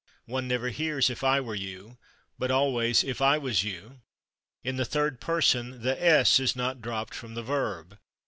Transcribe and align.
One 0.25 0.47
never 0.47 0.69
hears 0.69 1.11
"if 1.11 1.23
I 1.23 1.37
/were/ 1.41 1.55
you," 1.55 1.99
but 2.39 2.49
always 2.49 3.03
"if 3.03 3.21
I 3.21 3.37
/was/ 3.37 3.63
you." 3.63 4.01
In 4.63 4.77
the 4.77 4.83
third 4.83 5.19
person 5.21 5.83
the 5.83 5.95
/ 6.03 6.03
s/ 6.03 6.39
is 6.39 6.55
not 6.55 6.81
dropped 6.81 7.13
from 7.13 7.35
the 7.35 7.43
verb. 7.43 7.99